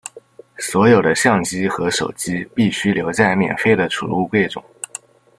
[0.57, 4.63] 所有的相机和手机必须留在免费的储物柜中。